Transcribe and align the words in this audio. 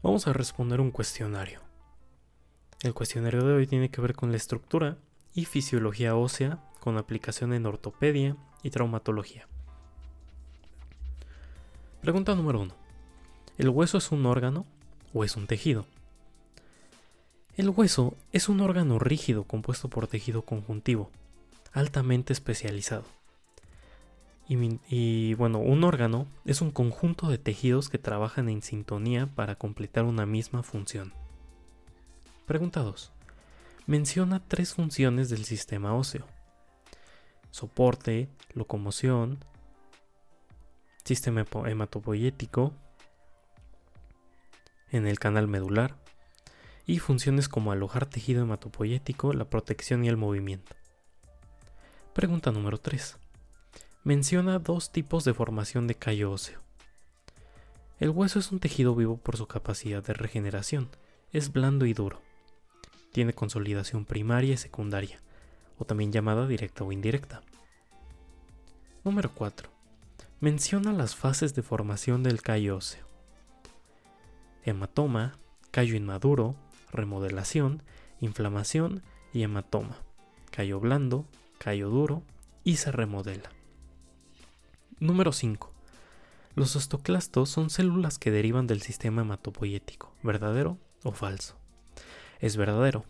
Vamos 0.00 0.28
a 0.28 0.32
responder 0.32 0.80
un 0.80 0.92
cuestionario. 0.92 1.60
El 2.84 2.94
cuestionario 2.94 3.42
de 3.42 3.52
hoy 3.52 3.66
tiene 3.66 3.90
que 3.90 4.00
ver 4.00 4.14
con 4.14 4.30
la 4.30 4.36
estructura 4.36 4.96
y 5.34 5.44
fisiología 5.44 6.14
ósea 6.14 6.60
con 6.78 6.96
aplicación 6.98 7.52
en 7.52 7.66
ortopedia 7.66 8.36
y 8.62 8.70
traumatología. 8.70 9.48
Pregunta 12.00 12.36
número 12.36 12.60
1. 12.60 12.74
¿El 13.58 13.70
hueso 13.70 13.98
es 13.98 14.12
un 14.12 14.24
órgano 14.26 14.66
o 15.12 15.24
es 15.24 15.36
un 15.36 15.48
tejido? 15.48 15.84
El 17.56 17.70
hueso 17.70 18.16
es 18.32 18.48
un 18.48 18.60
órgano 18.60 19.00
rígido 19.00 19.42
compuesto 19.42 19.88
por 19.88 20.06
tejido 20.06 20.42
conjuntivo, 20.42 21.10
altamente 21.72 22.32
especializado. 22.32 23.17
Y, 24.50 25.34
bueno, 25.34 25.58
un 25.58 25.84
órgano 25.84 26.26
es 26.46 26.62
un 26.62 26.70
conjunto 26.70 27.28
de 27.28 27.36
tejidos 27.36 27.90
que 27.90 27.98
trabajan 27.98 28.48
en 28.48 28.62
sintonía 28.62 29.26
para 29.26 29.56
completar 29.56 30.04
una 30.04 30.24
misma 30.24 30.62
función. 30.62 31.12
Pregunta 32.46 32.80
2. 32.80 33.12
Menciona 33.86 34.42
tres 34.48 34.72
funciones 34.72 35.28
del 35.28 35.44
sistema 35.44 35.94
óseo. 35.94 36.26
Soporte, 37.50 38.30
locomoción, 38.54 39.44
sistema 41.04 41.44
hematopoyético 41.66 42.72
en 44.90 45.06
el 45.06 45.18
canal 45.18 45.46
medular 45.46 45.96
y 46.86 47.00
funciones 47.00 47.50
como 47.50 47.70
alojar 47.70 48.06
tejido 48.06 48.44
hematopoyético, 48.44 49.34
la 49.34 49.50
protección 49.50 50.04
y 50.04 50.08
el 50.08 50.16
movimiento. 50.16 50.74
Pregunta 52.14 52.50
número 52.50 52.78
3 52.78 53.18
menciona 54.08 54.58
dos 54.58 54.90
tipos 54.90 55.24
de 55.24 55.34
formación 55.34 55.86
de 55.86 55.94
callo 55.94 56.32
óseo. 56.32 56.62
El 58.00 58.08
hueso 58.08 58.38
es 58.38 58.50
un 58.50 58.58
tejido 58.58 58.94
vivo 58.94 59.18
por 59.18 59.36
su 59.36 59.46
capacidad 59.46 60.02
de 60.02 60.14
regeneración, 60.14 60.88
es 61.30 61.52
blando 61.52 61.84
y 61.84 61.92
duro. 61.92 62.22
Tiene 63.12 63.34
consolidación 63.34 64.06
primaria 64.06 64.54
y 64.54 64.56
secundaria, 64.56 65.20
o 65.76 65.84
también 65.84 66.10
llamada 66.10 66.46
directa 66.46 66.84
o 66.84 66.90
indirecta. 66.92 67.42
Número 69.04 69.30
4. 69.34 69.68
Menciona 70.40 70.94
las 70.94 71.14
fases 71.14 71.54
de 71.54 71.62
formación 71.62 72.22
del 72.22 72.40
callo 72.40 72.78
óseo. 72.78 73.06
Hematoma, 74.64 75.36
callo 75.70 75.96
inmaduro, 75.96 76.56
remodelación, 76.90 77.82
inflamación 78.22 79.02
y 79.34 79.42
hematoma. 79.42 79.98
Callo 80.50 80.80
blando, 80.80 81.26
callo 81.58 81.90
duro 81.90 82.22
y 82.64 82.76
se 82.76 82.90
remodela. 82.90 83.50
Número 85.00 85.30
5. 85.30 85.72
Los 86.56 86.74
osteoclastos 86.74 87.48
son 87.48 87.70
células 87.70 88.18
que 88.18 88.32
derivan 88.32 88.66
del 88.66 88.82
sistema 88.82 89.22
hematopoyético, 89.22 90.12
¿verdadero 90.24 90.76
o 91.04 91.12
falso? 91.12 91.56
Es 92.40 92.56
verdadero. 92.56 93.04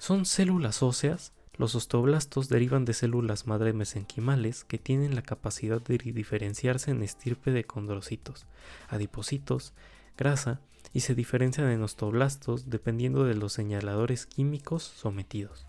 Son 0.00 0.24
células 0.26 0.82
óseas. 0.82 1.32
Los 1.56 1.76
osteoblastos 1.76 2.48
derivan 2.48 2.84
de 2.84 2.94
células 2.94 3.46
madre 3.46 3.72
mesenquimales 3.72 4.64
que 4.64 4.78
tienen 4.78 5.14
la 5.14 5.22
capacidad 5.22 5.80
de 5.80 5.98
diferenciarse 5.98 6.90
en 6.90 7.04
estirpe 7.04 7.52
de 7.52 7.62
condrocitos, 7.62 8.46
adipocitos, 8.88 9.74
grasa 10.16 10.60
y 10.92 11.00
se 11.00 11.14
diferencian 11.14 11.68
en 11.70 11.82
osteoblastos 11.84 12.70
dependiendo 12.70 13.22
de 13.22 13.36
los 13.36 13.52
señaladores 13.52 14.26
químicos 14.26 14.82
sometidos. 14.82 15.64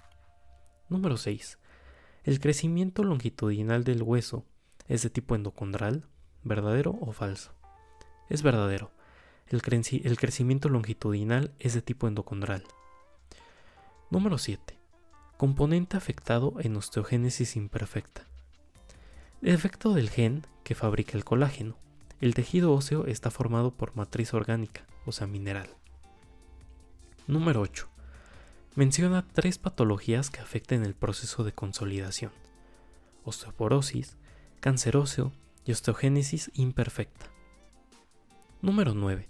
Número 0.89 1.17
6. 1.17 1.59
El 2.23 2.39
crecimiento 2.39 3.03
longitudinal 3.03 3.83
del 3.83 4.01
hueso 4.01 4.43
¿Es 4.89 5.03
de 5.03 5.11
tipo 5.11 5.35
endocondral? 5.35 6.03
¿Verdadero 6.43 6.97
o 6.99 7.11
falso? 7.11 7.53
Es 8.27 8.41
verdadero. 8.41 8.91
El, 9.47 9.61
crecimiento 9.61 10.67
longitudinal 10.67 11.53
es 11.59 11.75
de 11.75 11.83
tipo 11.83 12.07
endocondral. 12.07 12.63
Número 14.09 14.39
7. 14.39 14.79
Componente 15.37 15.95
afectado 15.95 16.55
en 16.59 16.75
osteogénesis 16.75 17.55
imperfecta. 17.55 18.25
Efecto 19.43 19.93
del 19.93 20.09
gen 20.09 20.45
que 20.63 20.73
fabrica 20.73 21.15
el 21.15 21.23
colágeno. 21.23 21.77
El 22.19 22.33
tejido 22.33 22.73
óseo 22.73 23.05
está 23.05 23.29
formado 23.29 23.71
por 23.71 23.95
matriz 23.95 24.33
orgánica, 24.33 24.87
o 25.05 25.11
sea, 25.11 25.27
mineral. 25.27 25.69
Número 27.27 27.61
8. 27.61 27.87
Menciona 28.75 29.23
tres 29.33 29.59
patologías 29.59 30.31
que 30.31 30.41
afecten 30.41 30.83
el 30.83 30.95
proceso 30.95 31.43
de 31.43 31.51
consolidación. 31.51 32.31
Osteoporosis, 33.23 34.17
cáncer 34.59 34.97
óseo 34.97 35.31
y 35.65 35.71
osteogénesis 35.71 36.51
imperfecta. 36.53 37.27
Número 38.61 38.93
9. 38.93 39.27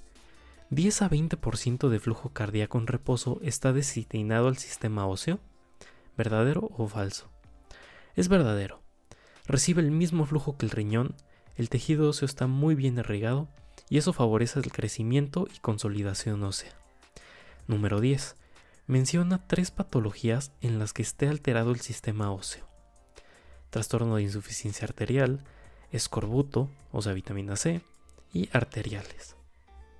10 0.72 1.02
a 1.02 1.10
20% 1.10 1.90
de 1.90 2.00
flujo 2.00 2.30
cardíaco 2.30 2.78
en 2.78 2.88
reposo 2.88 3.40
está 3.44 3.74
destinado 3.74 4.48
al 4.48 4.58
sistema 4.58 5.06
óseo. 5.06 5.40
¿Verdadero 6.18 6.70
o 6.78 6.88
falso? 6.88 7.30
Es 8.16 8.28
verdadero. 8.28 8.82
Recibe 9.46 9.82
el 9.82 9.92
mismo 9.92 10.26
flujo 10.26 10.58
que 10.58 10.66
el 10.66 10.72
riñón, 10.72 11.16
el 11.56 11.70
tejido 11.70 12.10
óseo 12.10 12.26
está 12.26 12.48
muy 12.48 12.76
bien 12.76 12.98
irrigado 12.98 13.48
y 13.90 13.98
eso 13.98 14.14
favorece 14.14 14.60
el 14.60 14.72
crecimiento 14.72 15.48
y 15.54 15.60
consolidación 15.60 16.44
ósea. 16.44 16.72
Número 17.68 18.00
10. 18.00 18.36
Menciona 18.88 19.48
tres 19.48 19.72
patologías 19.72 20.52
en 20.62 20.80
las 20.80 20.94
que 20.94 21.02
esté 21.02 21.28
alterado 21.28 21.72
el 21.72 21.80
sistema 21.80 22.32
óseo 22.32 22.69
trastorno 23.70 24.16
de 24.16 24.24
insuficiencia 24.24 24.86
arterial, 24.86 25.42
escorbuto, 25.92 26.70
o 26.92 27.02
sea, 27.02 27.14
vitamina 27.14 27.56
C, 27.56 27.82
y 28.34 28.50
arteriales. 28.52 29.36